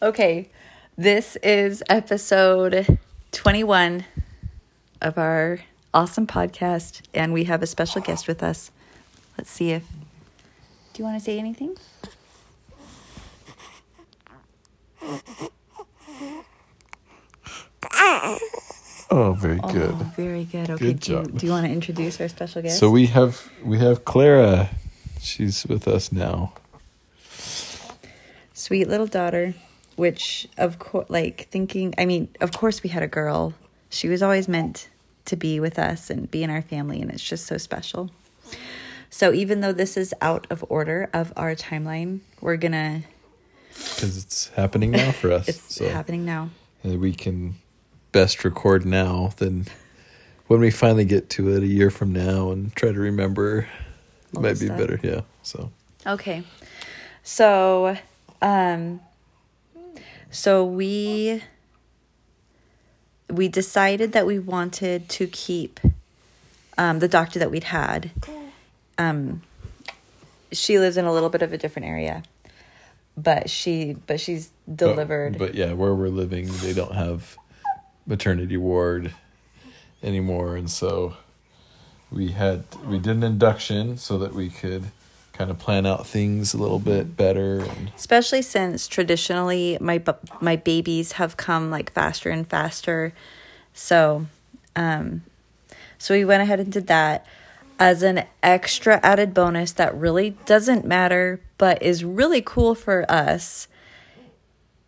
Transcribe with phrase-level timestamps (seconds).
[0.00, 0.48] Okay,
[0.96, 2.98] this is episode
[3.32, 4.04] 21
[5.00, 5.60] of our
[5.94, 8.70] awesome podcast, and we have a special guest with us.
[9.38, 9.84] Let's see if.
[10.92, 11.76] Do you want to say anything?
[19.14, 19.90] Oh, very oh, good.
[19.90, 20.70] Oh, very good.
[20.70, 21.38] Okay, Good do, you, job.
[21.38, 22.78] do you want to introduce our special guest?
[22.78, 24.70] So we have we have Clara.
[25.20, 26.54] She's with us now.
[28.62, 29.54] Sweet little daughter,
[29.96, 33.54] which of course, like thinking, I mean, of course we had a girl.
[33.90, 34.88] She was always meant
[35.26, 38.10] to be with us and be in our family, and it's just so special.
[39.10, 43.02] So even though this is out of order of our timeline, we're gonna.
[43.74, 45.48] because it's happening now for us.
[45.48, 46.50] It's so happening now.
[46.84, 47.56] uh, we can
[48.12, 49.66] best record now than
[50.46, 53.60] when we finally get to it a year from now and try to remember.
[54.32, 54.78] It All might be stuff.
[54.78, 55.20] better, yeah.
[55.42, 55.70] So
[56.06, 56.42] Okay.
[57.22, 57.96] So,
[58.42, 59.00] um
[60.30, 61.42] so we
[63.30, 65.80] we decided that we wanted to keep
[66.76, 68.10] um the doctor that we'd had.
[68.98, 69.42] Um
[70.52, 72.22] she lives in a little bit of a different area.
[73.16, 75.38] But she but she's delivered.
[75.38, 77.36] But, but yeah, where we're living, they don't have
[78.06, 79.14] maternity ward
[80.02, 81.14] anymore, and so
[82.10, 84.84] we had we did an induction so that we could
[85.32, 90.02] kind of plan out things a little bit better and especially since traditionally my
[90.40, 93.12] my babies have come like faster and faster
[93.72, 94.26] so
[94.76, 95.22] um
[95.98, 97.26] so we went ahead and did that
[97.78, 103.68] as an extra added bonus that really doesn't matter but is really cool for us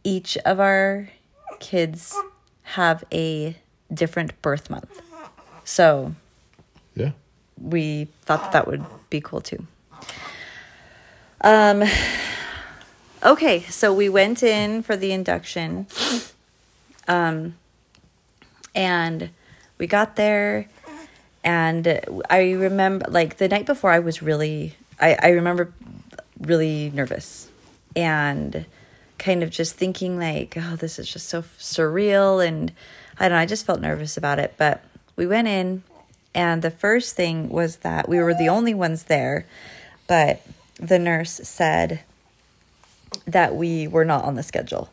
[0.05, 1.08] each of our
[1.58, 2.14] kids
[2.62, 3.56] have a
[3.92, 5.01] different birth month
[5.64, 6.14] so
[6.95, 7.12] yeah.
[7.61, 9.67] we thought that, that would be cool too.
[11.41, 11.84] Um
[13.22, 15.86] okay, so we went in for the induction.
[17.06, 17.56] Um
[18.74, 19.30] and
[19.78, 20.69] we got there
[21.45, 25.73] and I remember like the night before I was really I I remember
[26.40, 27.48] really nervous
[27.95, 28.67] and
[29.18, 32.73] kind of just thinking like oh this is just so surreal and
[33.18, 34.83] I don't know I just felt nervous about it but
[35.17, 35.83] we went in
[36.34, 39.46] and the first thing was that we were the only ones there
[40.07, 40.42] but
[40.77, 42.01] the nurse said
[43.27, 44.91] that we were not on the schedule.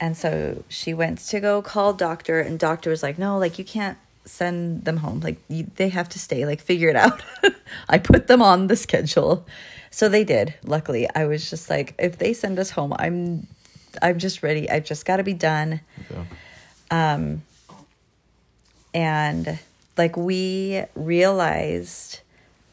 [0.00, 3.64] And so she went to go call doctor and doctor was like no like you
[3.64, 5.20] can't send them home.
[5.20, 6.44] Like you, they have to stay.
[6.46, 7.22] Like figure it out.
[7.88, 9.46] I put them on the schedule.
[9.90, 10.54] So they did.
[10.64, 13.46] Luckily i was just like if they send us home i'm
[14.00, 14.70] i'm just ready.
[14.70, 15.80] I've just got to be done.
[16.90, 17.42] Um,
[18.94, 19.58] and
[19.96, 22.20] like we realized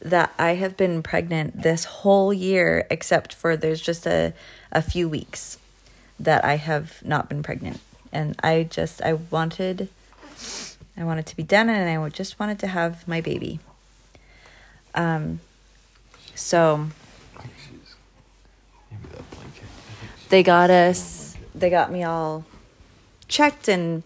[0.00, 4.32] that I have been pregnant this whole year except for there's just a
[4.72, 5.58] a few weeks
[6.18, 7.80] that I have not been pregnant.
[8.12, 9.88] And I just I wanted
[10.96, 13.60] I wanted to be done and I just wanted to have my baby.
[14.94, 15.40] Um
[16.34, 16.88] so
[20.28, 22.44] they got us they got me all
[23.28, 24.02] checked and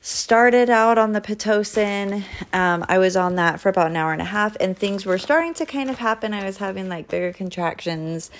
[0.00, 2.24] started out on the pitocin.
[2.52, 5.18] Um, i was on that for about an hour and a half and things were
[5.18, 6.32] starting to kind of happen.
[6.32, 8.30] I was having like bigger contractions.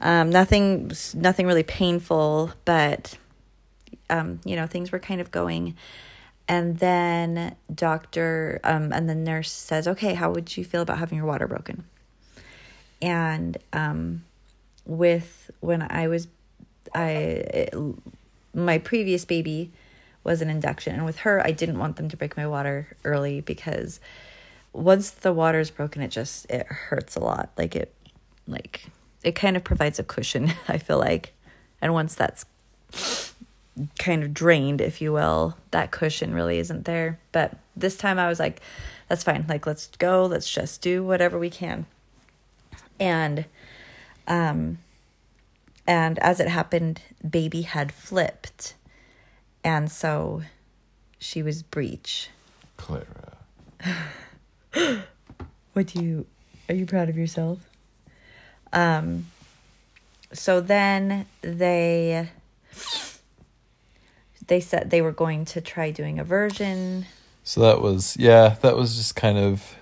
[0.00, 3.16] Um, nothing nothing really painful but
[4.08, 5.76] um, you know things were kind of going.
[6.48, 11.18] And then doctor um, and the nurse says okay how would you feel about having
[11.18, 11.84] your water broken?
[13.02, 14.24] And um,
[14.86, 16.28] with when I was
[16.94, 17.68] I
[18.54, 19.72] my previous baby
[20.26, 20.94] was an induction.
[20.94, 24.00] And with her I didn't want them to break my water early because
[24.72, 27.50] once the water is broken it just it hurts a lot.
[27.56, 27.94] Like it
[28.46, 28.86] like
[29.22, 31.32] it kind of provides a cushion I feel like.
[31.80, 32.44] And once that's
[33.98, 37.18] kind of drained if you will that cushion really isn't there.
[37.32, 38.60] But this time I was like
[39.08, 39.46] that's fine.
[39.48, 40.26] Like let's go.
[40.26, 41.86] Let's just do whatever we can.
[42.98, 43.44] And
[44.26, 44.78] um
[45.86, 48.74] and as it happened baby had flipped
[49.66, 50.42] and so
[51.18, 52.30] she was breech.
[52.76, 53.36] Clara.
[55.72, 56.26] what do you
[56.68, 57.58] are you proud of yourself?
[58.72, 59.26] Um
[60.32, 62.30] so then they
[64.46, 67.06] they said they were going to try doing a version.
[67.42, 69.74] So that was yeah, that was just kind of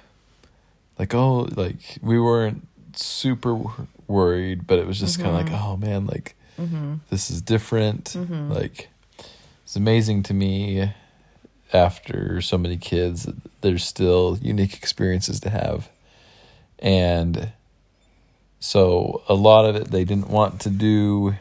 [0.98, 2.66] like oh, like we weren't
[2.96, 3.60] super
[4.06, 5.72] worried, but it was just kind of like mm-hmm.
[5.72, 6.94] oh man, like mm-hmm.
[7.10, 8.04] this is different.
[8.04, 8.50] Mm-hmm.
[8.50, 8.88] Like
[9.64, 10.92] it's amazing to me
[11.72, 13.28] after so many kids,
[13.60, 15.88] there's still unique experiences to have,
[16.78, 17.50] and
[18.60, 21.34] so a lot of it they didn't want to do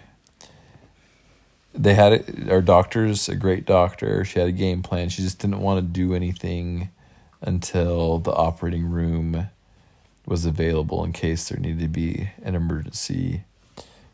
[1.74, 4.24] they had it, our doctor's a great doctor.
[4.24, 5.10] She had a game plan.
[5.10, 6.90] She just didn't want to do anything
[7.42, 9.50] until the operating room
[10.26, 13.44] was available in case there needed to be an emergency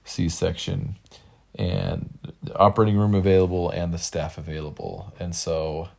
[0.03, 0.95] C section
[1.59, 2.09] and
[2.41, 5.13] the operating room available and the staff available.
[5.19, 5.89] And so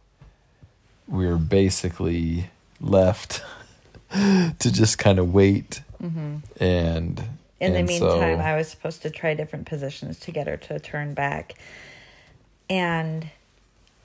[1.07, 3.43] we were basically left
[4.13, 6.37] to just kind of wait Mm-hmm.
[6.63, 7.23] and
[7.61, 10.57] In the and so- meantime, I was supposed to try different positions to get her
[10.57, 11.55] to turn back.
[12.71, 13.29] And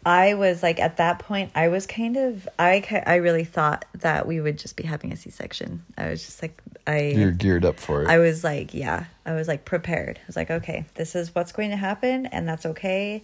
[0.06, 4.28] I was like, at that point, I was kind of, I, I really thought that
[4.28, 5.84] we would just be having a C section.
[5.98, 8.08] I was just like, I, you're geared up for it.
[8.08, 10.20] I was like, yeah, I was like prepared.
[10.20, 13.24] I was like, okay, this is what's going to happen, and that's okay.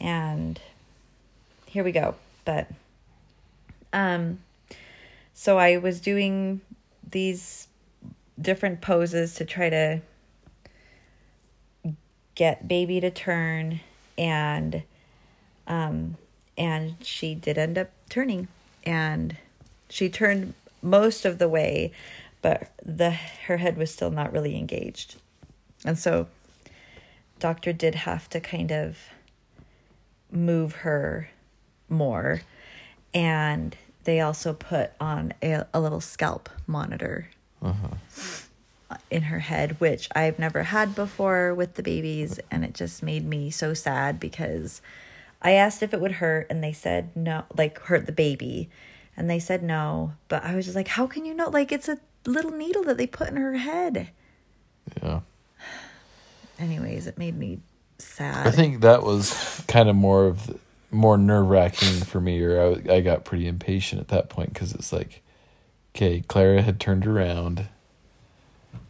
[0.00, 0.60] And
[1.66, 2.14] here we go.
[2.44, 2.70] But,
[3.92, 4.38] um,
[5.34, 6.60] so I was doing
[7.10, 7.66] these
[8.40, 10.00] different poses to try to
[12.36, 13.80] get baby to turn
[14.16, 14.84] and
[15.66, 16.16] um
[16.58, 18.48] and she did end up turning.
[18.84, 19.36] And
[19.90, 21.92] she turned most of the way
[22.46, 25.16] but the her head was still not really engaged.
[25.84, 26.28] And so
[27.40, 28.98] doctor did have to kind of
[30.30, 31.30] move her
[31.88, 32.42] more.
[33.12, 37.30] And they also put on a, a little scalp monitor
[39.10, 42.38] in her head, which I've never had before with the babies.
[42.50, 44.80] And it just made me so sad because
[45.46, 48.68] I asked if it would hurt and they said no, like hurt the baby.
[49.16, 50.14] And they said no.
[50.26, 51.48] But I was just like, how can you know?
[51.48, 54.10] Like, it's a little needle that they put in her head.
[55.00, 55.20] yeah.
[56.58, 57.60] Anyways, it made me
[57.98, 58.44] sad.
[58.44, 60.58] I think that was kind of more of the,
[60.90, 64.92] more nerve wracking for me, or I got pretty impatient at that point because it's
[64.92, 65.22] like,
[65.94, 67.68] okay, Clara had turned around,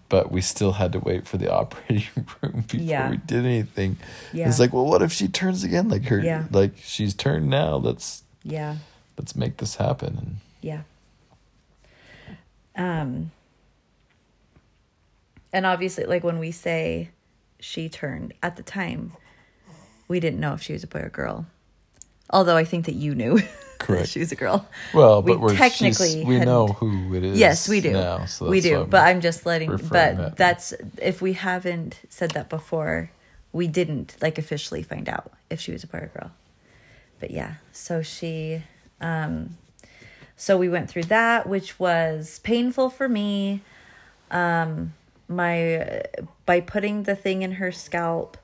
[0.09, 3.11] but we still had to wait for the operating room before Yeah.
[3.11, 3.97] we did anything.
[4.33, 4.49] Yeah.
[4.49, 5.89] It's like, well, what if she turns again?
[5.89, 6.45] Like her, Yeah.
[6.51, 7.77] like she's turned now.
[7.77, 8.77] Let's yeah.
[9.19, 10.17] let's make this happen.
[10.19, 10.83] And Yeah.
[12.77, 13.31] Um
[15.53, 17.11] and obviously like when we say
[17.59, 19.13] she turned at the time
[20.09, 21.47] we didn't know if she was a boy or girl.
[22.31, 23.39] Although I think that you knew
[23.79, 24.09] Correct.
[24.09, 24.67] she was a girl.
[24.95, 27.39] well, We but we're technically technically we hadn't- know who it is.
[27.39, 27.93] Yes, we do.
[27.93, 28.25] now.
[28.27, 28.85] So we do.
[28.85, 30.37] But I'm just letting but that.
[30.37, 33.11] that's if we haven't said that before,
[33.53, 36.31] we didn't like officially find out if she was a boy or girl.
[37.21, 38.63] But yeah, so she
[39.01, 39.57] um
[40.37, 43.63] so we went through that which was painful for me.
[44.31, 44.95] Um
[45.29, 46.03] my
[46.45, 48.37] by putting the thing in her scalp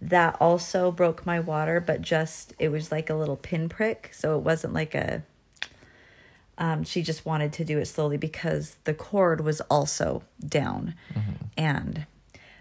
[0.00, 4.42] that also broke my water but just it was like a little pinprick so it
[4.42, 5.22] wasn't like a
[6.60, 10.94] um, she just wanted to do it slowly because the cord was also down.
[11.56, 12.06] And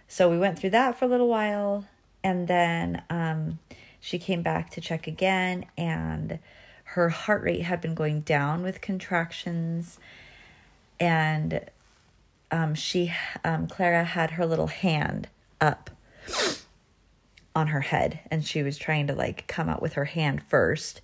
[0.08, 1.86] so we went through that for a little while.
[2.24, 3.60] And then um,
[4.00, 6.40] she came back to check again, and
[6.84, 10.00] her heart rate had been going down with contractions.
[10.98, 11.66] And
[12.52, 13.14] um, she,
[13.44, 15.28] um, Clara, had her little hand
[15.60, 15.90] up
[17.60, 21.02] on her head and she was trying to like come out with her hand first.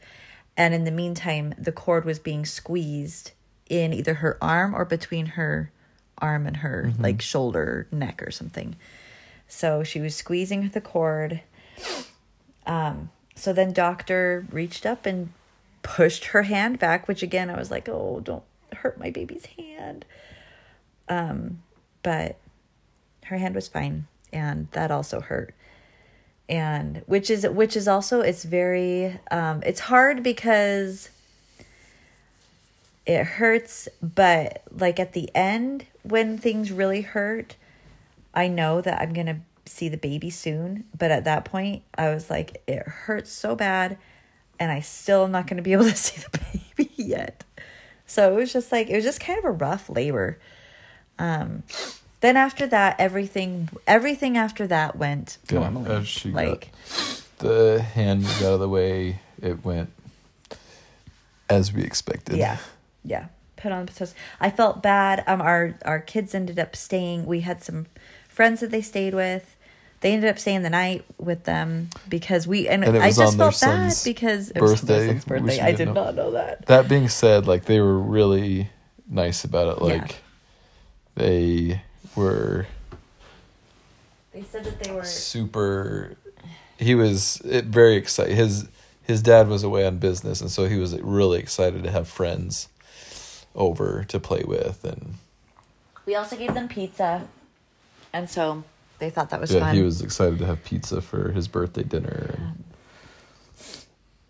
[0.55, 3.31] And in the meantime the cord was being squeezed
[3.69, 5.71] in either her arm or between her
[6.17, 8.77] arm and her like shoulder neck or something.
[9.47, 11.41] So she was squeezing the cord.
[12.65, 15.33] Um so then doctor reached up and
[15.83, 20.05] pushed her hand back which again i was like oh don't hurt my baby's hand.
[21.09, 21.61] Um
[22.01, 22.37] but
[23.25, 25.53] her hand was fine and that also hurt
[26.47, 31.09] and which is which is also it's very um it's hard because
[33.05, 37.55] it hurts but like at the end when things really hurt
[38.33, 42.29] i know that i'm gonna see the baby soon but at that point i was
[42.29, 43.97] like it hurts so bad
[44.59, 46.55] and i still am not gonna be able to see the baby
[47.05, 47.43] yet.
[48.05, 50.39] So it was just like it was just kind of a rough labor.
[51.17, 51.63] Um
[52.25, 56.71] then after that everything everything after that went Yeah, normally as she like
[57.39, 59.19] the hand got out of the way.
[59.41, 59.89] It went
[61.49, 62.37] as we expected.
[62.37, 62.57] yeah
[63.03, 67.25] yeah put on the potatoes i felt bad um our our kids ended up staying
[67.25, 67.85] we had some
[68.27, 69.55] friends that they stayed with
[70.01, 73.59] they ended up staying the night with them because we and, And i just felt
[73.61, 76.05] bad because it was birthday, birthday i didn't know.
[76.05, 78.69] not know that That being said, like they were really
[79.09, 79.83] nice about it.
[79.87, 79.93] Yeah.
[80.01, 80.15] Like
[81.15, 81.81] they
[82.15, 82.67] were
[84.31, 86.15] they said that they were super.
[86.77, 88.35] He was eh, very excited.
[88.35, 88.67] His
[89.03, 92.69] his dad was away on business, and so he was really excited to have friends
[93.55, 94.83] over to play with.
[94.83, 95.15] And
[96.05, 97.27] we also gave them pizza
[98.15, 98.63] and so
[98.99, 99.75] they thought that was yeah, fun.
[99.75, 102.33] he was excited to have pizza for his birthday dinner.
[102.37, 102.63] And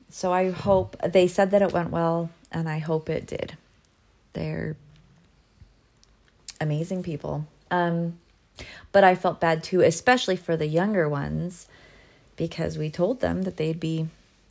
[0.10, 3.56] So I hope they said that it went well, and I hope it did.
[4.34, 4.76] They're
[6.60, 7.46] amazing people.
[7.72, 8.20] Um,
[8.92, 11.68] but I felt bad too, especially for the younger ones,
[12.38, 14.08] because we told them that they'd be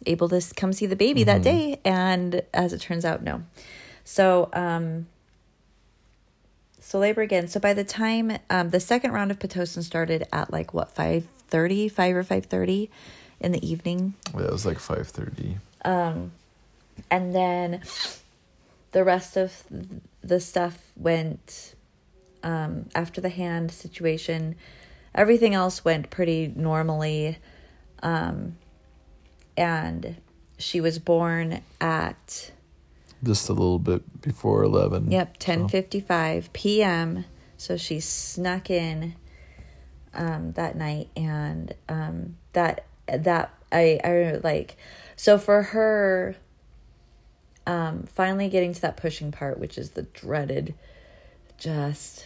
[0.06, 3.42] able to come see the baby that day, and as it turns out, no.
[4.04, 5.06] So, um,
[6.78, 7.48] so labor again.
[7.48, 11.90] So by the time um, the second round of pitocin started at like what 5.30,
[11.90, 12.90] 5 or five thirty
[13.40, 15.56] in the evening, yeah, it was like five thirty.
[15.84, 16.32] um,
[17.10, 17.82] and then
[18.92, 19.64] the rest of
[20.22, 21.73] the stuff went
[22.44, 24.54] um, after the hand situation.
[25.14, 27.38] Everything else went pretty normally.
[28.02, 28.56] Um,
[29.56, 30.16] and
[30.58, 32.52] she was born at
[33.22, 35.10] Just a little bit before eleven.
[35.10, 37.24] Yep, so- ten fifty five p.m.
[37.56, 39.14] So she snuck in
[40.12, 44.76] um, that night, and um, that that I I like.
[45.16, 46.36] So for her,
[47.66, 50.74] um, finally getting to that pushing part, which is the dreaded,
[51.58, 52.24] just.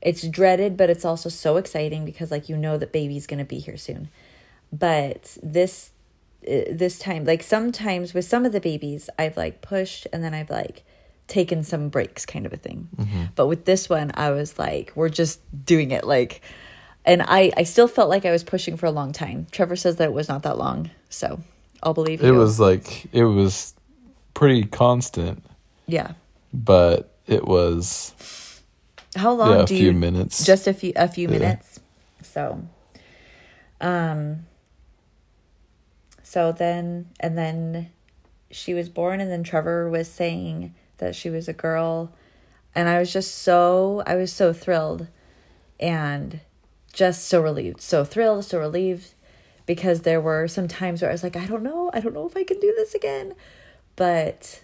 [0.00, 3.58] It's dreaded, but it's also so exciting because, like, you know that baby's gonna be
[3.60, 4.08] here soon.
[4.72, 5.90] But this
[6.48, 10.34] uh, this time like sometimes with some of the babies i've like pushed and then
[10.34, 10.82] i've like
[11.28, 12.88] taken some breaks kind of a thing
[13.36, 16.40] but with this one i was like we're just doing it like
[17.04, 19.96] and i i still felt like i was pushing for a long time trevor says
[19.96, 21.38] that it was not that long so
[21.84, 22.34] i'll believe It you.
[22.34, 23.72] was like it was
[24.34, 25.44] pretty constant,
[25.86, 26.14] yeah
[26.52, 28.60] but it was
[29.16, 30.44] how long yeah a few you minutes.
[30.44, 31.38] just a few a few Yeah.
[31.38, 31.80] minutes
[32.22, 32.62] so
[33.80, 34.46] um
[36.22, 37.90] so then and then
[38.50, 42.12] she was born and then trevor was saying that she was a girl
[42.74, 45.08] and i was just so i was so thrilled
[45.80, 46.40] and
[46.92, 49.14] just so relieved so thrilled so relieved
[49.66, 52.26] because there were some times where i was like i don't know i don't know
[52.26, 53.34] if i can do this again
[53.96, 54.62] but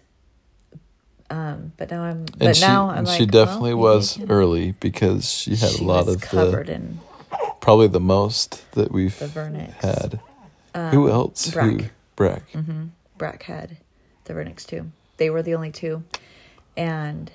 [1.30, 4.18] um but now i'm but and she, now i'm and like she definitely well, was
[4.30, 7.00] early because she had She a lot was of covered the in
[7.60, 10.20] probably the most that we've the vernix had.
[10.92, 11.50] Who else?
[11.50, 11.80] Brack.
[11.80, 11.84] Who?
[12.14, 12.42] Brack.
[13.18, 13.78] Brack had
[14.24, 14.90] the Vernix too.
[15.16, 16.04] They were the only two,
[16.76, 17.30] and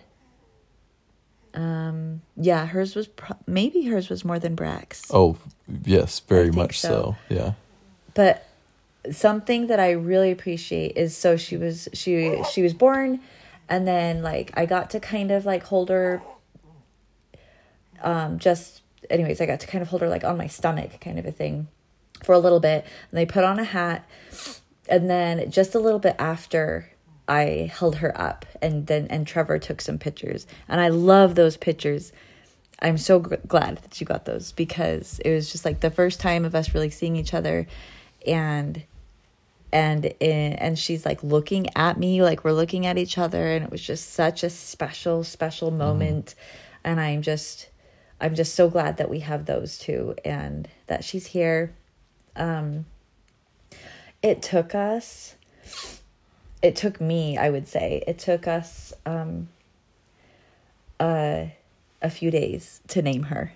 [1.54, 5.04] um, yeah, hers was pro- maybe hers was more than Brack's.
[5.10, 5.38] Oh,
[5.84, 7.18] yes, very much so.
[7.30, 7.36] so.
[7.36, 7.52] Yeah.
[8.14, 8.48] But
[9.12, 13.20] something that I really appreciate is so she was she she was born,
[13.70, 16.22] and then like I got to kind of like hold her.
[18.02, 21.20] Um, just anyways, I got to kind of hold her like on my stomach, kind
[21.20, 21.68] of a thing,
[22.24, 24.08] for a little bit, and they put on a hat,
[24.90, 26.94] and then just a little bit after
[27.28, 31.58] I held her up and then and Trevor took some pictures and I love those
[31.58, 32.12] pictures.
[32.80, 36.44] I'm so glad that you got those because it was just like the first time
[36.44, 37.66] of us really seeing each other
[38.28, 38.84] and
[39.74, 43.66] and in, and she's like looking at me like we're looking at each other and
[43.66, 46.36] it was just such a special special moment.
[46.84, 47.70] And I'm just
[48.22, 51.74] I'm just so glad that we have those two and that she's here.
[52.36, 52.86] Um
[54.22, 55.36] it took us
[56.62, 58.04] it took me i would say.
[58.08, 59.50] It took us um
[61.00, 61.46] uh
[62.02, 63.54] a few days to name her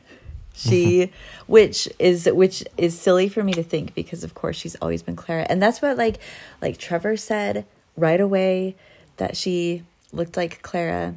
[0.58, 1.12] she
[1.46, 5.16] which is which is silly for me to think because of course she's always been
[5.16, 5.46] clara.
[5.50, 6.18] And that's what like
[6.62, 8.76] like trevor said right away
[9.18, 11.16] that she looked like clara.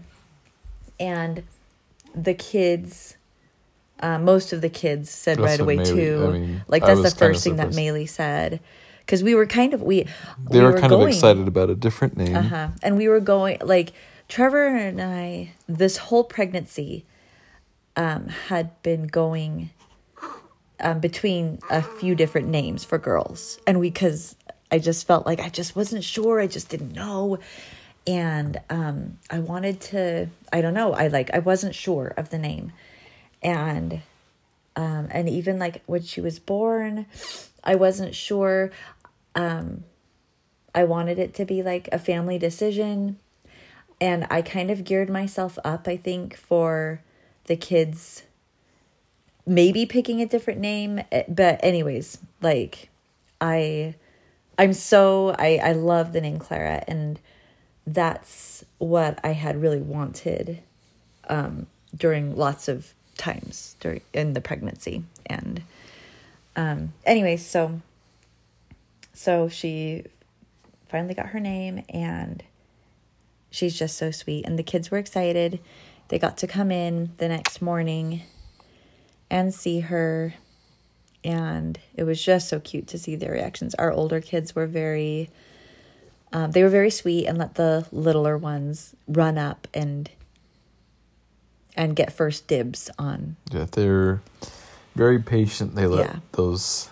[0.99, 1.43] And
[2.15, 3.17] the kids
[4.01, 6.25] uh, most of the kids said That's right away Maylee- too.
[6.27, 7.71] I mean, like that's the first thing that.
[7.71, 8.61] Maylee said.
[9.01, 10.05] Because we were kind of we
[10.51, 12.35] They we were, kind going, of excited about a different name.
[12.37, 12.69] uh-huh.
[12.83, 13.93] And we were going like
[14.29, 17.05] trevor and i this whole pregnancy
[17.97, 19.71] um had been going
[20.81, 23.59] um between a few different names for girls.
[23.67, 24.37] And we because
[24.71, 26.41] i just felt like i just wasn't sure.
[26.41, 27.39] I just didn't know.
[28.07, 30.93] And um i wanted to i don't know.
[30.93, 32.73] I like i wasn't sure of the name.
[33.43, 34.03] And
[34.77, 37.07] um and even like when she was born
[37.65, 38.71] i wasn't sure.
[39.35, 39.85] Um
[40.75, 43.19] i wanted it to be like a family decision.
[44.01, 47.03] And i kind of geared myself up i think for
[47.45, 48.23] the kids
[49.47, 52.89] maybe picking a different name eh, but anyways like
[53.41, 53.95] i
[54.59, 57.19] i'm so i i love the name clara and
[57.87, 60.61] that's what i had really wanted
[61.29, 61.67] um
[61.97, 65.63] during lots of times during in the pregnancy and
[66.57, 67.81] um anyways so
[69.13, 70.05] so she
[70.89, 72.43] finally got her name and
[73.51, 75.61] she's just so sweet and the kids were excited
[76.11, 78.23] they got to come in the next morning
[79.31, 80.35] and see her.
[81.25, 83.75] And it was just so cute to see their reactions.
[83.77, 85.31] Our older kids were very,
[86.33, 90.11] um, they were very sweet and let the littler ones run up and
[91.77, 93.37] and get first dibs on.
[93.53, 94.21] Yeah, they're
[94.97, 95.77] very patient.
[95.77, 96.17] They let Yeah.
[96.33, 96.91] those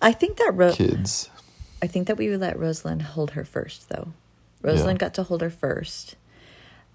[0.00, 1.28] I think that Ro- kids.
[1.82, 4.12] I think that we would let Rosalind hold her first, though.
[4.62, 6.14] Rosalind got to hold her first,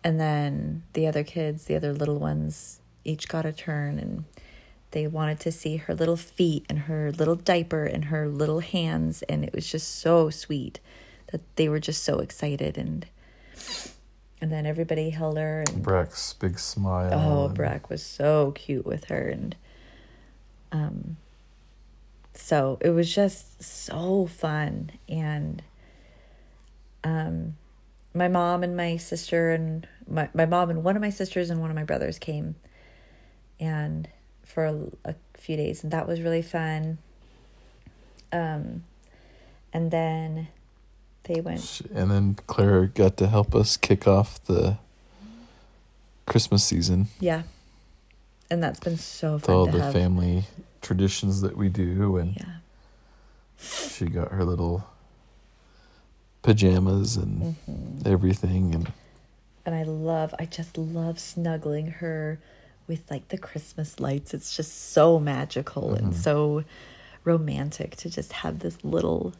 [0.06, 4.24] and then the other kids, the other little ones, each got a turn, and
[4.92, 9.24] they wanted to see her little feet and her little diaper and her little hands,
[9.24, 10.80] and it was just so sweet
[11.32, 13.08] that they were just so excited, and
[14.42, 17.12] and then everybody held her, and Breck's big smile.
[17.12, 19.28] Oh, Brack was so cute with her.
[19.28, 19.56] And
[20.72, 21.18] um
[22.34, 24.92] so it was just so fun.
[25.10, 25.64] And
[27.04, 27.56] um
[28.16, 31.60] my mom and my sister and my my mom and one of my sisters and
[31.60, 32.56] one of my brothers came
[33.60, 34.08] and
[34.44, 36.98] for a, a few days and that was really fun.
[38.32, 38.84] Um
[39.74, 40.48] and then
[41.24, 44.78] they went And then Claire got to help us kick off the
[46.26, 47.08] Christmas season.
[47.20, 47.44] Yeah.
[48.50, 49.94] And that's been so fun all the have.
[49.94, 50.46] family
[50.82, 52.18] traditions that we do.
[52.18, 52.56] And yeah.
[53.58, 54.88] she got her little
[56.46, 58.06] pajamas and Mhm.
[58.08, 58.74] everything.
[58.76, 58.92] And
[59.66, 62.40] and I love I just love snuggling her
[62.88, 64.34] with like the Christmas lights.
[64.34, 66.16] It's just so magical and Mhm.
[66.16, 66.64] so
[67.24, 69.34] romantic to just have this little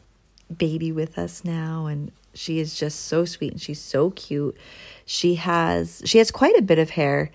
[0.58, 4.56] baby with us now and she is just so sweet and she's so cute.
[5.04, 7.30] She has she has quite a bit of hair.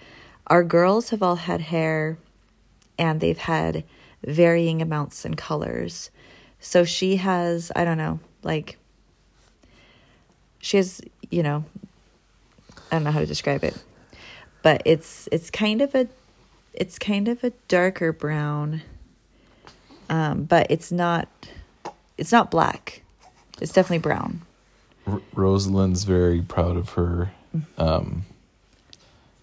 [0.48, 2.18] Our girls have all had hair
[3.00, 3.84] and they've had
[4.25, 6.10] varying amounts and colors.
[6.60, 8.78] So she has, I don't know, like
[10.62, 11.65] she has, you know,
[12.91, 13.75] I don't know how to describe it.
[14.63, 16.08] But it's it's kind of a
[16.74, 18.82] it's kind of a darker brown.
[20.10, 21.27] Um, but it's not
[22.18, 23.01] it's not black.
[23.59, 24.42] It's definitely brown.
[25.07, 27.31] R- Rosalind's very proud of her.
[27.77, 28.25] Um,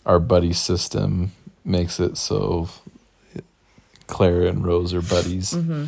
[0.06, 1.32] our buddy system
[1.64, 2.68] makes it so
[4.06, 5.52] Claire and Rose are buddies.
[5.52, 5.86] Mm-hmm.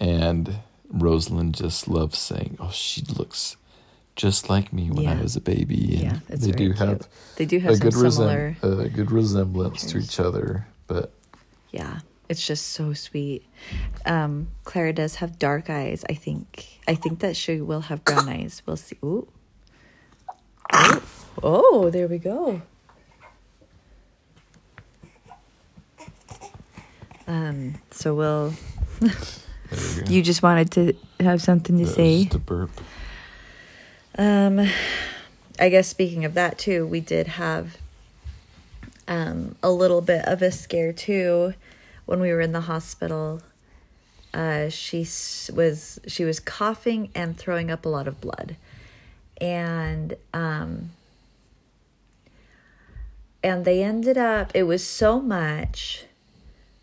[0.00, 0.56] And
[0.90, 3.56] Rosalind just loves saying, "Oh, she looks
[4.18, 6.78] just like me when I was a baby." And Yeah, they do cute.
[6.78, 10.66] have They do have a some good similar resem- a good resemblance to each other,
[10.86, 11.12] but
[11.72, 13.42] Yeah, it's just so sweet.
[14.04, 16.04] Um, Clara does have dark eyes.
[16.10, 16.80] I think.
[16.86, 18.60] I think that she will have brown eyes.
[18.66, 18.98] We'll see.
[19.04, 19.26] Ooh.
[20.72, 21.02] Oh,
[21.42, 22.60] oh, there we go.
[27.26, 28.54] Um, so we'll.
[30.08, 30.22] you.
[30.22, 32.24] Just wanted to have something to That say.
[32.24, 32.70] just a burp.
[34.18, 34.68] Um,
[35.60, 37.78] I guess speaking of that too, we did have
[39.06, 41.54] um, a little bit of a scare too
[42.04, 43.42] when we were in the hospital.
[44.34, 45.06] Uh, she
[45.54, 48.56] was she was coughing and throwing up a lot of blood,
[49.40, 50.90] and um,
[53.42, 54.50] and they ended up.
[54.52, 56.04] It was so much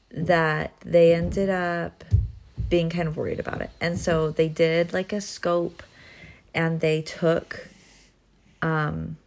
[0.09, 2.05] that they ended up
[2.69, 5.83] being kind of worried about it, and so they did like a scope
[6.55, 7.67] and they took
[8.61, 9.17] um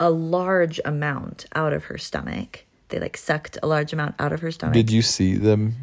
[0.00, 2.64] a large amount out of her stomach.
[2.88, 4.74] They like sucked a large amount out of her stomach.
[4.74, 5.74] Did you see them?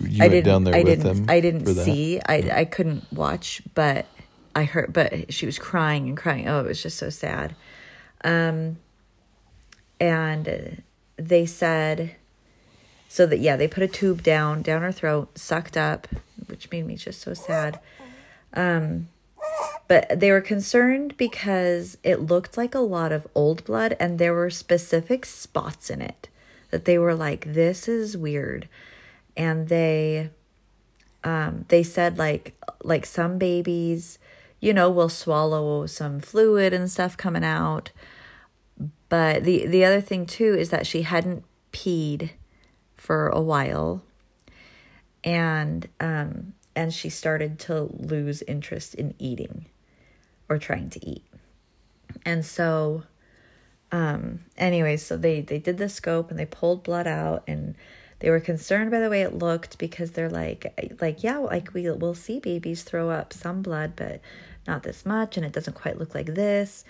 [0.00, 1.26] You I went down there I with them.
[1.28, 2.20] I didn't see.
[2.26, 4.06] I I couldn't watch, but
[4.54, 4.92] I heard.
[4.92, 6.48] But she was crying and crying.
[6.48, 7.54] Oh, it was just so sad.
[8.24, 8.78] Um,
[10.00, 10.82] and
[11.16, 12.16] they said,
[13.08, 16.08] so that yeah, they put a tube down down her throat, sucked up,
[16.46, 17.78] which made me just so sad.
[18.54, 19.08] Um,
[19.88, 24.34] but they were concerned because it looked like a lot of old blood, and there
[24.34, 26.28] were specific spots in it
[26.70, 28.68] that they were like, "This is weird."
[29.36, 30.30] and they
[31.22, 34.18] um they said like like some babies
[34.60, 37.90] you know will swallow some fluid and stuff coming out.
[39.08, 42.30] But the the other thing too is that she hadn't peed
[42.96, 44.02] for a while.
[45.22, 49.66] And um and she started to lose interest in eating
[50.54, 51.24] or trying to eat.
[52.24, 53.04] And so
[53.92, 57.74] um anyway so they they did the scope and they pulled blood out and
[58.20, 61.88] they were concerned by the way it looked because they're like like yeah like we
[61.90, 64.20] will see babies throw up some blood but
[64.66, 66.84] not this much and it doesn't quite look like this.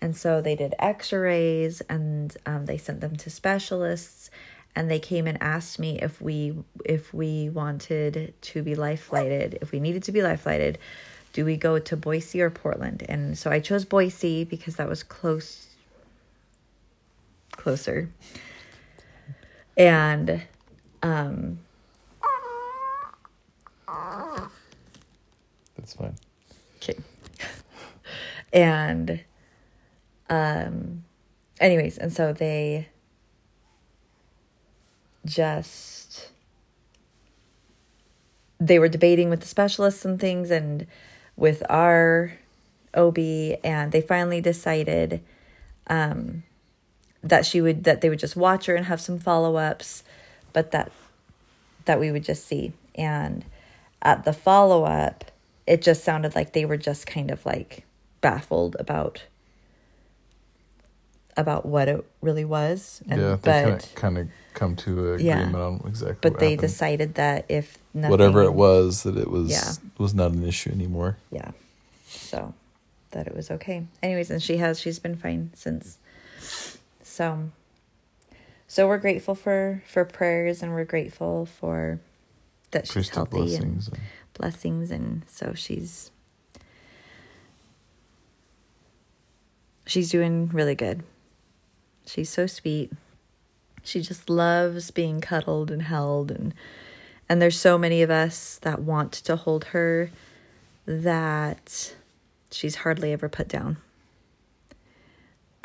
[0.00, 4.30] And so they did x-rays and um, they sent them to specialists
[4.74, 9.58] and they came and asked me if we if we wanted to be life flighted
[9.60, 10.78] if we needed to be life flighted
[11.32, 15.02] do we go to boise or portland and so i chose boise because that was
[15.02, 15.68] close
[17.52, 18.10] closer
[19.76, 20.42] and
[21.02, 21.58] Um,
[25.76, 26.14] That's fine.
[26.76, 26.94] Okay.
[28.52, 29.20] and
[30.30, 31.04] um
[31.60, 32.88] anyways, and so they
[35.24, 36.30] just
[38.60, 40.86] they were debating with the specialists and things and
[41.42, 42.32] with our
[42.94, 43.18] OB
[43.64, 45.20] and they finally decided
[45.88, 46.44] um
[47.20, 50.04] that she would that they would just watch her and have some follow-ups
[50.52, 50.92] but that
[51.84, 52.72] that we would just see.
[52.94, 53.44] And
[54.00, 55.32] at the follow-up
[55.66, 57.84] it just sounded like they were just kind of like
[58.20, 59.24] baffled about
[61.36, 65.40] about what it really was and yeah, they but kind of come to an Yeah.
[65.40, 66.18] agreement on exactly.
[66.30, 66.60] but they happened.
[66.60, 69.72] decided that if nothing, whatever it was that it was Yeah.
[69.98, 71.16] was not an issue anymore.
[71.30, 71.52] yeah
[72.06, 72.52] so
[73.12, 75.96] that it was okay anyways and she has she's been fine since
[77.02, 77.50] so
[78.68, 81.98] so we're grateful for for prayers and we're grateful for
[82.72, 83.98] that she's healthy and and-
[84.34, 86.10] blessings and so she's
[89.86, 91.02] she's doing really good
[92.06, 92.92] she's so sweet.
[93.82, 96.54] She just loves being cuddled and held and
[97.28, 100.10] and there's so many of us that want to hold her
[100.84, 101.94] that
[102.50, 103.78] she's hardly ever put down.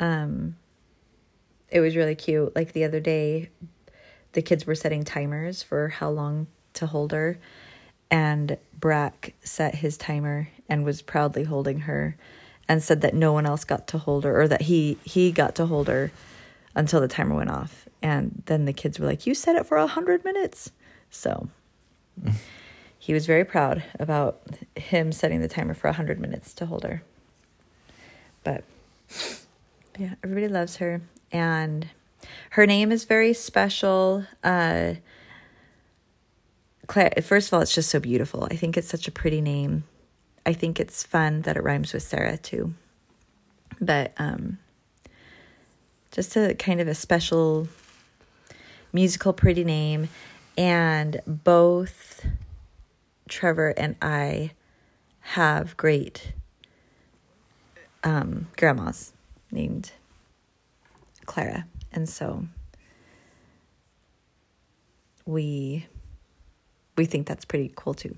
[0.00, 0.56] Um
[1.70, 2.54] it was really cute.
[2.56, 3.50] Like the other day
[4.32, 7.38] the kids were setting timers for how long to hold her
[8.10, 12.16] and Brack set his timer and was proudly holding her
[12.68, 15.54] and said that no one else got to hold her or that he he got
[15.56, 16.12] to hold her
[16.74, 17.88] until the timer went off.
[18.02, 20.70] And then the kids were like you set it for a hundred minutes.
[21.10, 21.48] So
[22.98, 24.40] he was very proud about
[24.76, 27.02] him setting the timer for a hundred minutes to hold her.
[28.44, 28.64] But
[29.98, 31.00] yeah everybody loves her.
[31.32, 31.88] And
[32.50, 34.26] her name is very special.
[34.44, 34.94] Uh
[36.86, 38.48] Claire, first of all, it's just so beautiful.
[38.50, 39.84] I think it's such a pretty name.
[40.48, 42.72] I think it's fun that it rhymes with Sarah too.
[43.82, 44.56] But um
[46.10, 47.68] just a kind of a special
[48.90, 50.08] musical pretty name
[50.56, 52.24] and both
[53.28, 54.52] Trevor and I
[55.20, 56.32] have great
[58.02, 59.12] um grandmas
[59.50, 59.92] named
[61.26, 61.66] Clara.
[61.92, 62.46] And so
[65.26, 65.88] we
[66.96, 68.16] we think that's pretty cool too.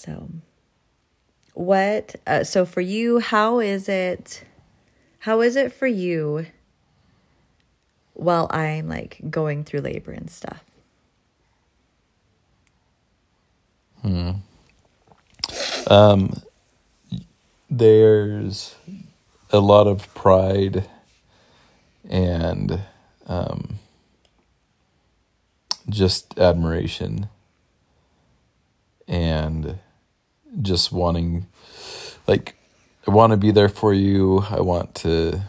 [0.00, 0.30] So,
[1.52, 2.16] what?
[2.26, 4.44] Uh, so for you, how is it?
[5.18, 6.46] How is it for you?
[8.14, 10.64] While I'm like going through labor and stuff.
[15.86, 16.32] Um,
[17.68, 18.74] there's
[19.50, 20.88] a lot of pride
[22.08, 22.80] and
[23.26, 23.78] um,
[25.90, 27.28] just admiration
[29.06, 29.78] and
[30.62, 31.46] just wanting,
[32.26, 32.56] like,
[33.06, 34.44] I want to be there for you.
[34.50, 35.40] I want to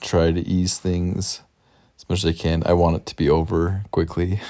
[0.00, 1.40] try to ease things
[1.96, 2.62] as much as I can.
[2.66, 4.40] I want it to be over quickly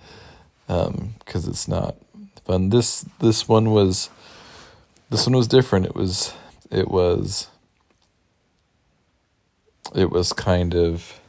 [0.68, 1.96] um because it's not
[2.44, 2.70] fun.
[2.70, 4.10] This this one was
[5.10, 5.86] this one was different.
[5.86, 6.34] It was
[6.70, 7.48] it was
[9.94, 11.20] it was kind of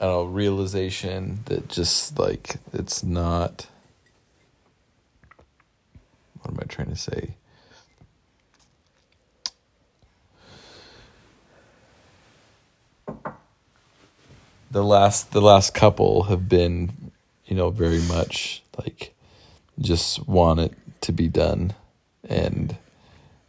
[0.00, 3.66] I don't know realization that just like it's not.
[6.44, 7.36] What am I trying to say?
[14.70, 17.10] The last the last couple have been,
[17.46, 19.14] you know, very much like
[19.80, 21.72] just want it to be done.
[22.28, 22.76] And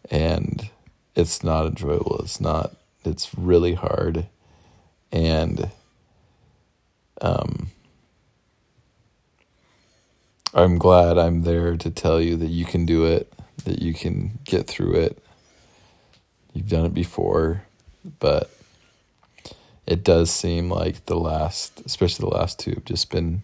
[0.10, 0.70] and
[1.16, 2.20] it's not enjoyable.
[2.22, 4.28] It's not it's really hard.
[5.12, 5.70] And
[7.20, 7.72] um
[10.56, 13.32] I'm glad I'm there to tell you that you can do it
[13.66, 15.24] that you can get through it
[16.54, 17.64] you've done it before
[18.20, 18.50] but
[19.86, 23.44] it does seem like the last especially the last two have just been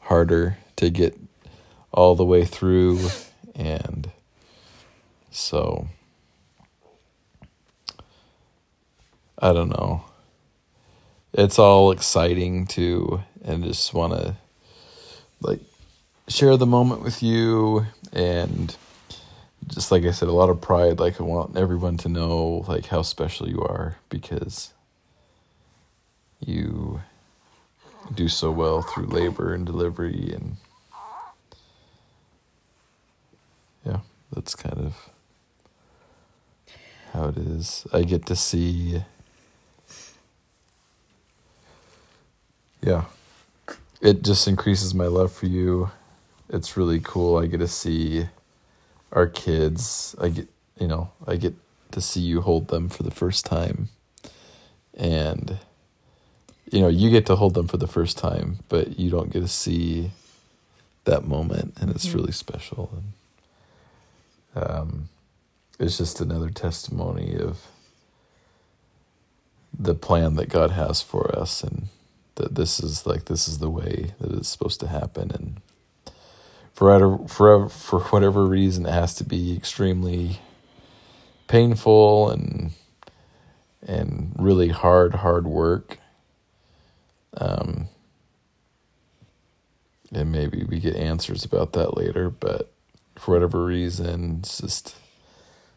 [0.00, 1.18] harder to get
[1.92, 3.00] all the way through
[3.54, 4.10] and
[5.30, 5.88] so
[9.40, 10.04] I don't know.
[11.32, 14.36] It's all exciting too and just want to
[15.40, 15.60] like
[16.28, 18.76] share the moment with you and
[19.68, 22.86] just like I said a lot of pride like I want everyone to know like
[22.86, 24.72] how special you are because
[26.40, 27.02] you
[28.14, 30.56] do so well through labor and delivery and
[33.84, 34.00] yeah,
[34.32, 35.10] that's kind of
[37.12, 37.86] how it is.
[37.92, 39.02] I get to see
[42.82, 43.04] yeah,
[44.00, 45.90] it just increases my love for you.
[46.50, 47.38] It's really cool.
[47.38, 48.28] I get to see
[49.12, 50.16] our kids.
[50.20, 50.48] I get,
[50.80, 51.54] you know, I get
[51.92, 53.90] to see you hold them for the first time.
[54.96, 55.58] And,
[56.72, 59.40] you know, you get to hold them for the first time, but you don't get
[59.40, 60.12] to see
[61.04, 61.74] that moment.
[61.80, 62.18] And it's Mm-hmm.
[62.18, 62.90] really special.
[64.54, 65.08] And um,
[65.80, 67.66] it's just another testimony of
[69.78, 71.88] the plan that God has for us and
[72.36, 75.60] that this is like this is the way that it's supposed to happen and
[76.78, 80.38] for for for whatever reason it has to be extremely
[81.48, 82.70] painful and
[83.84, 85.98] and really hard hard work.
[87.36, 87.88] Um
[90.12, 92.72] and maybe we get answers about that later but
[93.16, 94.94] for whatever reason it's just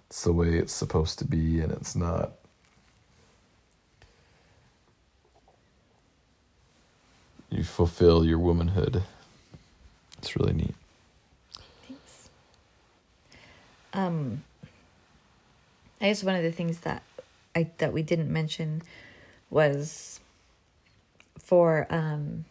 [0.07, 2.33] it's the way it's supposed to be and it's not.
[7.49, 9.01] You fulfill your womanhood.
[10.19, 10.75] It's really neat
[13.93, 14.43] Um,
[15.99, 17.03] I guess one of the things that
[17.55, 18.81] I that we didn't mention
[19.49, 20.19] was
[21.39, 22.45] for um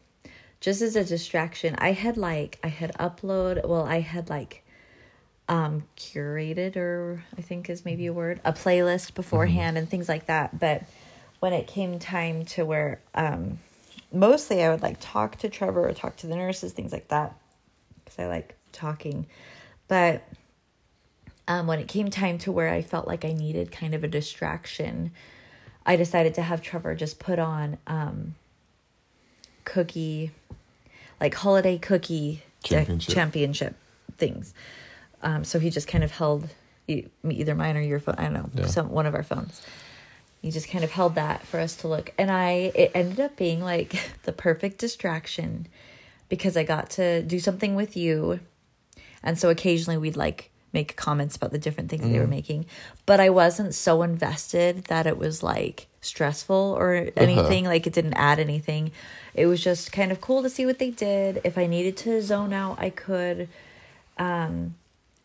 [0.61, 1.75] just as a distraction.
[1.79, 3.67] I had like I had upload.
[3.67, 4.63] Well, I had like
[5.49, 10.27] um curated or I think is maybe a word a playlist beforehand and things like
[10.27, 10.59] that.
[10.59, 10.85] But
[11.41, 13.59] when it came time to where um
[14.13, 17.35] mostly I would like talk to Trevor or talk to the nurses, things like that
[18.05, 19.27] because I like talking.
[19.89, 20.23] But
[21.51, 24.09] um, when it came time to where I felt like I needed kind of a
[24.09, 25.11] distraction,
[25.85, 28.35] I decided to have Trevor just put on um,
[29.65, 30.31] cookie,
[31.21, 33.15] like holiday cookie Championship.
[33.15, 33.75] championship
[34.17, 34.55] things.
[35.23, 36.49] Um, so he just kind of held
[36.87, 38.15] e- either mine or your phone.
[38.19, 38.67] I don't know, Yeah.
[38.67, 39.61] some one of our phones.
[40.43, 43.37] He just kind of held that for us to look, and I it ended up
[43.37, 45.67] being like the perfect distraction
[46.29, 48.41] because I got to do something with you,
[49.23, 52.67] and so occasionally we'd like make comments about the different things they were making,
[53.07, 57.65] but I wasn't so invested that it was like stressful or anything.
[57.65, 58.93] Like it didn't add anything.
[59.35, 61.41] It was just kind of cool to see what they did.
[61.45, 63.49] If I needed to zone out, I could.
[64.19, 64.75] Um,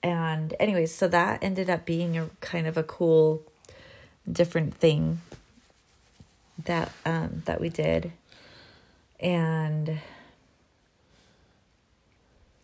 [0.04, 3.42] and anyways, so that ended up being a kind of a cool,
[4.32, 5.22] different thing
[6.64, 8.12] that um that we did,
[9.20, 10.00] and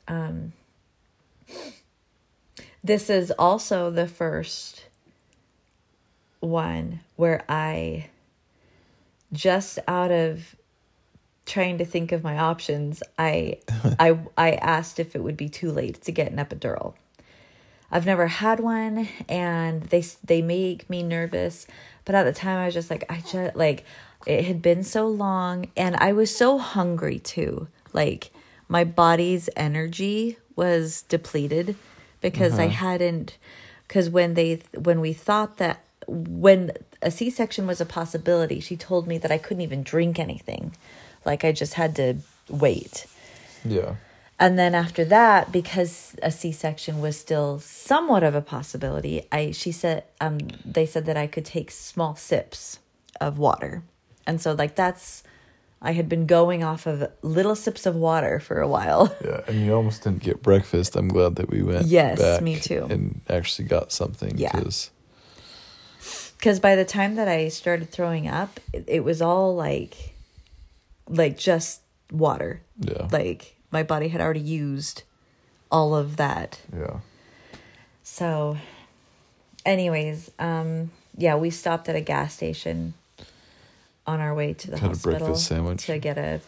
[0.07, 0.53] um
[2.83, 4.85] this is also the first
[6.39, 8.07] one where I
[9.31, 10.55] just out of
[11.45, 13.59] trying to think of my options, I
[13.99, 16.95] I I asked if it would be too late to get an epidural.
[17.91, 21.67] I've never had one and they they make me nervous,
[22.05, 23.85] but at the time I was just like I just like
[24.25, 27.67] it had been so long and I was so hungry too.
[27.93, 28.31] Like
[28.67, 31.75] my body's energy was depleted
[32.21, 33.37] because I hadn't
[33.87, 39.07] cuz when they when we thought that when a C-section was a possibility, she told
[39.07, 40.75] me that I couldn't even drink anything.
[41.25, 42.17] Like I just had to
[42.49, 43.05] wait.
[43.63, 43.95] yeah
[44.39, 49.51] And then after that, because a C section was still somewhat of a possibility, I
[49.51, 52.79] she said um they said that I could take small sips
[53.19, 53.83] of water.
[54.25, 55.23] And so like that's
[55.81, 59.15] I had been going off of little sips of water for a while.
[59.25, 60.95] Yeah, and you almost didn't get breakfast.
[60.95, 61.87] I'm glad that we went.
[61.87, 62.85] Yes, me too.
[62.89, 64.37] And actually got something.
[64.37, 64.51] Yeah.
[64.51, 64.91] 'cause-
[66.39, 70.13] Cuz by the time that I started throwing up, it, it was all like
[71.07, 72.61] like just water.
[72.79, 73.07] yeah.
[73.11, 75.03] Like my body had already used
[75.71, 76.59] all of that.
[76.75, 76.99] yeah.
[78.03, 78.57] So,
[79.65, 82.93] anyways, um, yeah, we stopped at a gas station
[84.07, 85.85] on our way to the Had a hospital breakfast sandwich.
[85.85, 86.41] to get a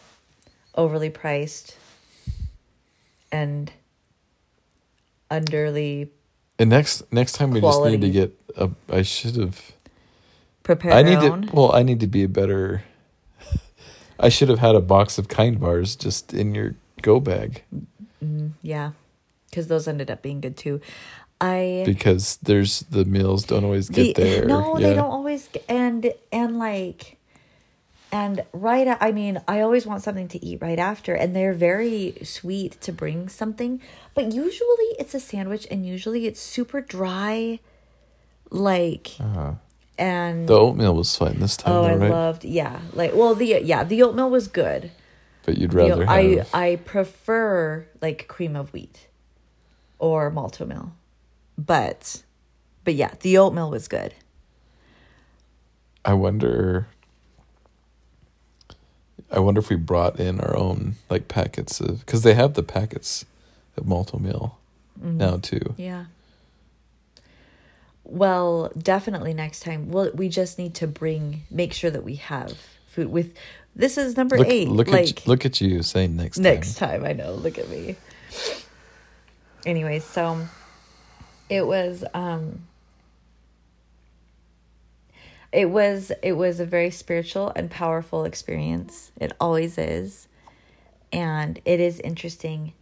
[0.74, 1.76] overly priced
[3.30, 3.72] and
[5.30, 6.08] underly
[6.58, 8.70] And next next time we just need to get a.
[8.90, 9.72] I should have.
[10.62, 11.42] prepared I need our own.
[11.48, 11.52] to.
[11.54, 12.84] Well, I need to be a better.
[14.20, 17.62] I should have had a box of kind bars just in your go bag
[18.24, 18.92] Mm, yeah,
[19.50, 20.80] because those ended up being good too.
[21.40, 24.44] I because there's the meals don't always get The- there.
[24.46, 24.88] No, yeah.
[24.88, 25.48] they don't always.
[25.68, 27.18] And and like,
[28.14, 28.86] and right.
[28.92, 32.72] a- I mean, I always want something to eat right after, and they're very sweet
[32.86, 33.72] to bring something.
[34.14, 37.58] But usually it's a sandwich, and usually it's super dry.
[38.50, 39.54] Like Uh-huh.
[39.98, 42.10] and The oatmeal was fine this time, oh, though, I right?
[42.10, 42.80] loved yeah.
[42.92, 44.82] Like well, the yeah the oatmeal was good.
[45.44, 46.50] but you'd The rather oat- I have.
[46.54, 49.08] I prefer like cream of wheat
[49.98, 50.92] or Malt-O-Meal,
[51.58, 52.22] but
[52.84, 54.14] but yeah, the oatmeal was good.
[56.04, 56.86] I wonder.
[59.34, 62.62] I wonder if we brought in our own like packets of because they have the
[62.62, 63.24] packets
[63.76, 64.56] of Malt-O-Meal
[65.02, 65.14] Mhm.
[65.16, 65.74] now too.
[65.76, 66.04] Yeah.
[68.04, 69.90] Well, definitely next time.
[69.90, 73.34] Well, we just need to bring make sure that we have food with
[73.74, 74.68] this is number Look, 8.
[74.68, 76.44] look like at look at you saying next time.
[76.44, 77.04] next time.
[77.04, 77.32] I know.
[77.34, 77.96] Look at me.
[79.66, 80.46] Anyways, so
[81.48, 82.60] it was um
[85.54, 89.12] it was it was a very spiritual and powerful experience.
[89.20, 90.26] It always is.
[91.12, 92.72] And it is interesting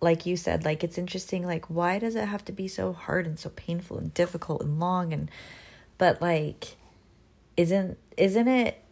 [0.00, 3.26] like you said like it's interesting like why does it have to be so hard
[3.26, 5.30] and so painful and difficult and long and
[5.96, 6.76] but like
[7.56, 8.82] isn't isn't it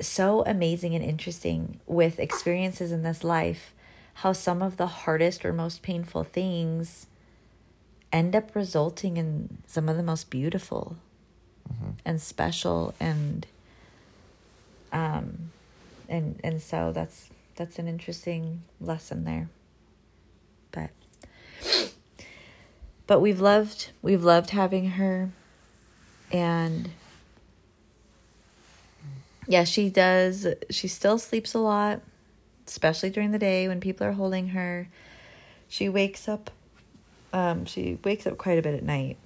[0.00, 3.74] so amazing and interesting with experiences in this life
[4.14, 7.08] how some of the hardest or most painful things
[8.12, 10.96] end up resulting in some of the most beautiful
[12.04, 13.46] and special and
[14.92, 15.50] um
[16.08, 19.48] and and so that's that's an interesting lesson there
[20.72, 20.90] but
[23.06, 25.30] but we've loved we've loved having her
[26.32, 26.90] and
[29.48, 30.46] yeah, she does.
[30.70, 32.00] She still sleeps a lot,
[32.66, 34.88] especially during the day when people are holding her.
[35.68, 36.50] She wakes up
[37.32, 39.18] um she wakes up quite a bit at night.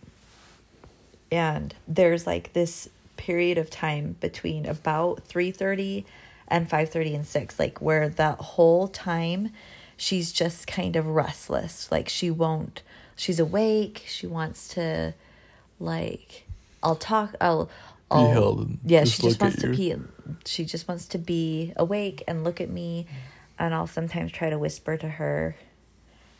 [1.30, 6.04] And there's like this period of time between about 3:30
[6.48, 9.52] and 5:30 and 6 like where that whole time
[9.96, 11.92] she's just kind of restless.
[11.92, 12.82] Like she won't
[13.16, 15.14] she's awake, she wants to
[15.78, 16.46] like
[16.82, 17.70] I'll talk I'll
[18.10, 19.94] I'll, held and yeah, just she just wants to be
[20.46, 23.06] she just wants to be awake and look at me
[23.58, 25.54] and I'll sometimes try to whisper to her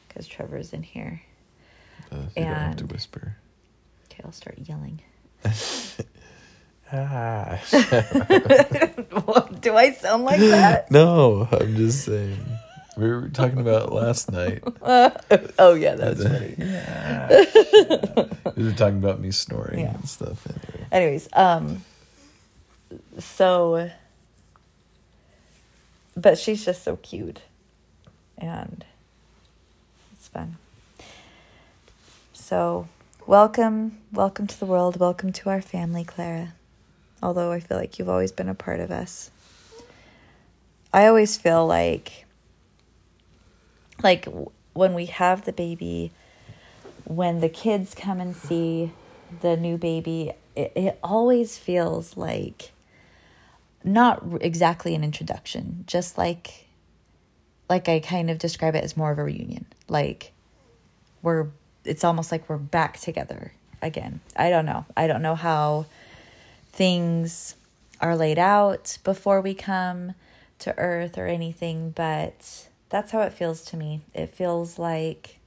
[0.09, 1.22] cuz Trevor's in here.
[2.11, 3.37] Uh, you don't have to whisper.
[4.21, 5.01] Okay, I'll start yelling.
[6.93, 7.61] Ah.
[9.61, 10.91] Do I sound like that?
[10.91, 12.39] no, I'm just saying.
[12.97, 14.63] We were talking about last night.
[14.83, 16.55] oh yeah, that's funny.
[18.57, 19.95] We were talking about me snoring Yeah.
[19.95, 20.45] and stuff.
[20.47, 20.87] Anyway.
[20.93, 21.85] Anyways, um
[23.19, 23.91] so
[26.17, 27.41] but she's just so cute
[28.37, 28.85] and
[30.13, 30.57] it's fun.
[32.33, 32.89] So,
[33.31, 36.53] welcome, welcome to the world, welcome to our family, Clara.
[37.23, 39.31] Although I feel like you've always been a part of us.
[40.93, 42.27] I always feel like
[44.03, 44.27] like
[44.73, 46.11] when we have the baby
[47.05, 48.90] when the kids come and see
[49.43, 52.73] the new baby, it, it always feels like
[53.85, 56.66] not exactly an introduction, just like
[57.69, 59.66] like I kind of describe it as more of a reunion.
[59.87, 60.33] Like
[61.23, 61.47] we're
[61.85, 64.21] it's almost like we're back together again.
[64.37, 64.85] I don't know.
[64.97, 65.87] I don't know how
[66.73, 67.55] things
[68.01, 70.14] are laid out before we come
[70.61, 74.01] to earth or anything, but that's how it feels to me.
[74.14, 75.38] It feels like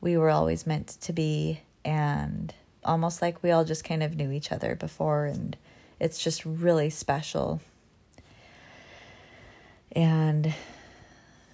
[0.00, 2.54] we were always meant to be and
[2.84, 5.56] almost like we all just kind of knew each other before and
[5.98, 7.60] it's just really special
[9.92, 10.54] and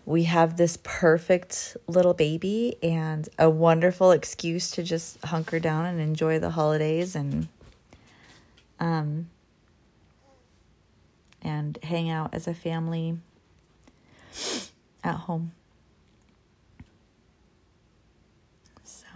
[0.06, 6.00] we have this perfect little baby and a wonderful excuse to just hunker down and
[6.00, 7.48] enjoy the holidays and
[8.78, 9.28] um
[11.42, 13.18] and hang out as a family
[15.02, 15.50] at home
[18.84, 19.06] so,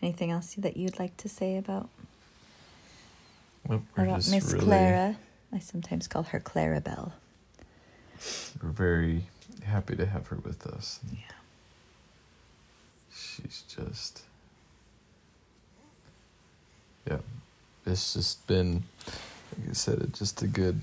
[0.00, 1.90] anything else that you'd like to say about
[3.68, 5.16] Well, about Miss really, Clara?
[5.52, 7.12] I sometimes call her Clarabelle.
[8.62, 9.24] We're very
[9.64, 11.00] happy to have her with us.
[11.12, 11.18] Yeah.
[13.14, 14.22] She's just,
[17.08, 17.18] yeah.
[17.86, 18.84] It's just been,
[19.58, 20.80] like I said, it's just a good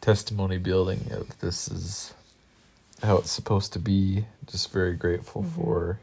[0.00, 2.14] testimony building of this is
[3.02, 4.24] how it's supposed to be.
[4.46, 5.54] Just very grateful Mhm.
[5.54, 6.00] for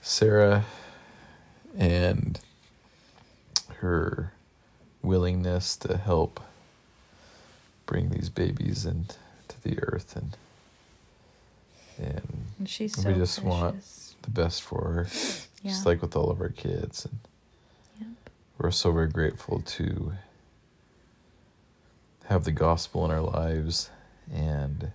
[0.00, 0.64] Sarah
[1.76, 2.38] and
[3.80, 4.32] her
[5.02, 6.40] willingness to help
[7.86, 9.16] bring these babies into
[9.62, 10.36] the earth and
[11.98, 13.82] and And she's We so just want-
[14.22, 15.06] the best for her
[15.62, 15.70] Yeah.
[15.72, 17.18] just like with all of our kids and
[18.00, 18.08] Yep.
[18.58, 20.14] we're so very grateful to
[22.26, 23.90] have the gospel in our lives
[24.32, 24.92] and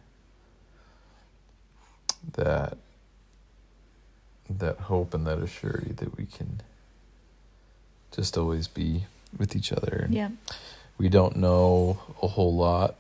[2.34, 2.78] that
[4.50, 6.62] that hope and that assurity that we can
[8.12, 9.06] just always be
[9.38, 10.32] with each other and Yeah.
[11.00, 12.96] We don't know a whole lot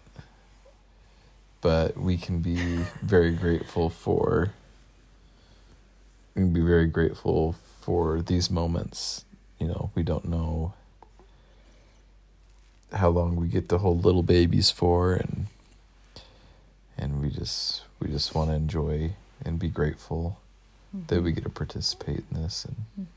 [1.61, 2.55] but we can be
[3.03, 4.53] very grateful for
[6.35, 9.25] we can be very grateful for these moments.
[9.59, 10.73] You know we don't know
[12.93, 15.47] how long we get to hold little babies for and
[16.97, 19.11] and we just we just want to enjoy
[19.43, 20.39] and be grateful
[21.07, 21.35] that we mm-hmm.
[21.35, 23.09] get to participate in this and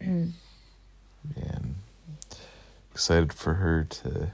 [0.00, 0.30] mm-hmm.
[1.50, 1.74] and
[2.94, 4.30] excited for her to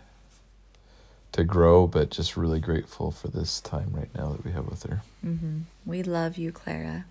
[1.32, 4.82] to grow but just really grateful for this time right now that we have with
[4.82, 5.60] her Mm-hmm.
[5.84, 7.04] We love you, Clara.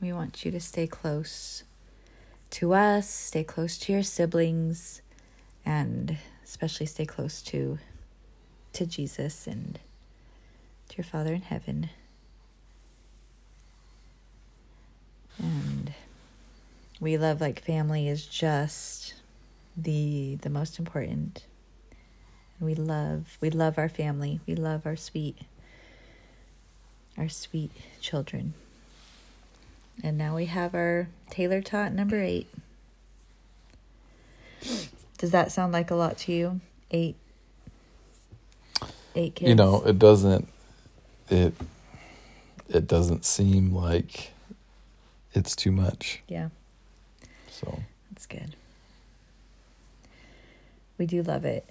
[0.00, 1.64] We want you to stay close
[2.50, 5.00] to us, stay close to your siblings,
[5.64, 7.78] and especially stay close to
[8.74, 9.78] to Jesus and
[10.90, 11.88] to your Father in heaven.
[15.38, 15.92] And
[17.00, 19.14] we love like family is just
[19.82, 21.44] the the most important.
[22.60, 24.40] We love we love our family.
[24.46, 25.38] We love our sweet
[27.16, 27.70] our sweet
[28.00, 28.54] children.
[30.02, 32.48] And now we have our Taylor Tot number eight.
[35.18, 36.60] Does that sound like a lot to you?
[36.90, 37.16] Eight.
[39.14, 39.48] Eight kids.
[39.48, 40.46] you know it doesn't
[41.28, 41.52] it
[42.68, 44.30] it doesn't seem like
[45.32, 46.50] it's too much Yeah,
[47.50, 47.80] so
[48.12, 48.54] that's good.
[50.98, 51.64] We do love it.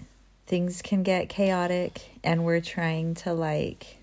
[0.48, 3.98] Things can get chaotic, and we're trying to like.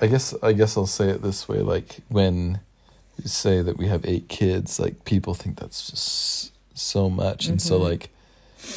[0.00, 2.60] I guess I guess I'll say it this way: like when
[3.22, 7.60] you say that we have eight kids, like people think that's just so much, and
[7.60, 7.82] so Mhm.
[7.84, 8.08] like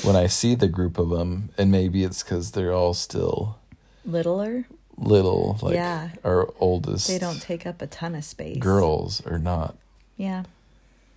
[0.03, 3.57] when I see the group of them, and maybe it's because they're all still
[4.05, 4.65] Littler,
[4.97, 6.09] little, like Yeah.
[6.25, 8.57] our oldest they don't take up a ton of space.
[8.57, 9.75] girls are not
[10.17, 10.43] Yeah,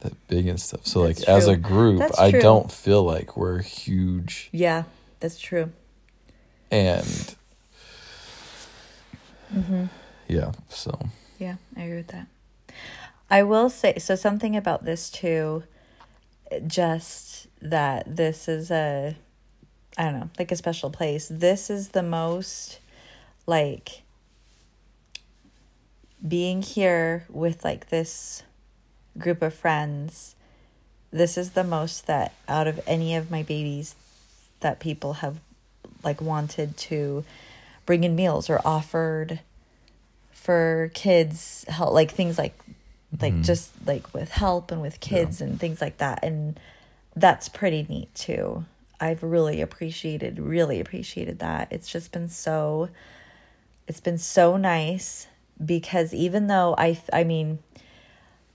[0.01, 0.87] that big and stuff.
[0.87, 2.41] So That's like as a group, That's I true.
[2.41, 4.85] don't feel like we're huge yeah,
[5.21, 5.73] that's true.
[6.71, 7.35] and
[9.55, 9.85] Mm-hmm.
[10.29, 10.53] yeah.
[10.69, 10.99] So
[11.39, 12.27] Yeah, I agree with that.
[13.31, 15.65] I will say so something about this too,
[16.67, 19.17] just that this is a
[19.97, 21.29] I don't know, like a special place.
[21.31, 22.79] This is the most
[23.47, 24.03] like
[26.27, 28.43] being here with like this
[29.19, 30.35] group of friends.
[31.11, 33.95] This is the most that out of any of my babies
[34.61, 35.39] that people have
[36.03, 37.25] like wanted to
[37.87, 39.41] bring in meals or offered
[40.31, 42.59] for kids help like things like
[43.21, 43.45] like Mhm.
[43.45, 46.59] just like with help and with kids and things like that and
[47.17, 48.65] that's pretty neat too
[49.01, 52.89] i've really appreciated really appreciated that it's just been so
[53.87, 55.27] it's been so nice
[55.65, 57.59] because even though i i mean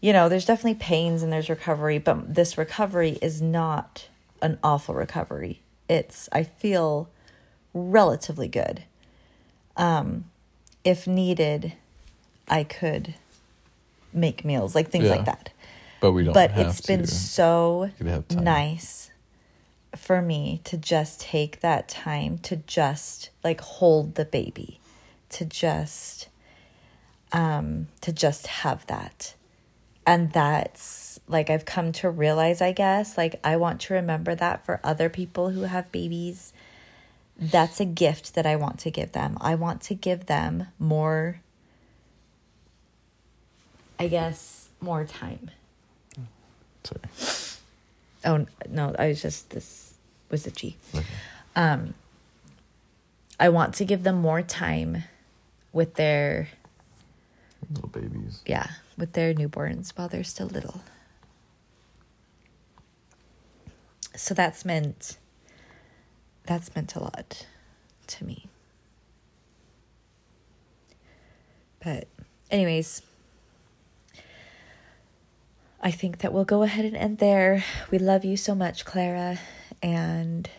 [0.04, 4.10] you know there's definitely pains and there's recovery but this recovery is not
[4.42, 5.62] an awful recovery.
[5.88, 7.10] It's i feel
[7.74, 8.84] relatively good.
[9.78, 10.26] Um
[10.84, 11.74] if needed
[12.50, 13.16] i could
[14.12, 15.16] make meals like things Yeah.
[15.16, 15.50] like that.
[16.02, 18.44] But we don't but it's been so You have time.
[18.44, 19.10] nice
[19.96, 24.82] for me to just take that time to just like hold the baby
[25.30, 26.28] to just
[27.32, 29.36] um to just have that
[30.06, 34.66] and that's like I've come to realize I guess like I want to remember that
[34.66, 36.54] for other people who have babies
[37.38, 41.42] that's a gift that I want to give them I want to give them more
[44.00, 45.50] I guess more time
[46.84, 47.00] Sorry.
[48.26, 49.94] Oh no, I was just this
[50.30, 50.76] was a G.
[50.94, 51.06] Okay.
[51.56, 51.94] Um
[53.40, 55.04] I want to give them more time
[55.72, 56.50] with their
[57.72, 58.42] Little babies.
[58.46, 58.68] yeah,
[58.98, 60.82] with their newborns while they're still little.
[64.16, 65.18] So that's meant
[66.46, 67.46] that's meant a lot
[68.08, 68.48] to me.
[71.84, 72.08] But
[72.52, 73.02] anyways,
[75.82, 77.64] I think that we'll go ahead and end there.
[77.92, 79.40] We love you so much, Clara,
[79.82, 80.50] and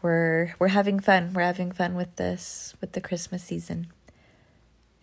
[0.00, 1.32] we're we're having fun.
[1.34, 3.88] We're having fun with this with the Christmas season.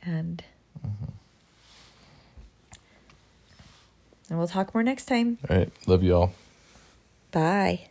[0.02, 0.44] And
[0.86, 1.12] Mm-hmm.
[4.30, 5.38] and we'll talk more next time.
[5.50, 5.72] All right.
[5.88, 6.34] Love you all.
[7.32, 7.90] Bye.